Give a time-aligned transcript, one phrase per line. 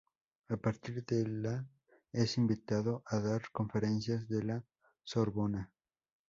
[0.49, 1.63] A partir de la
[2.11, 4.63] es invitado a dar conferencias en La
[5.03, 5.71] Sorbona.